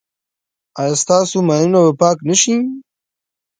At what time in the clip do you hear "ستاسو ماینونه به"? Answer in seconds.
1.03-1.91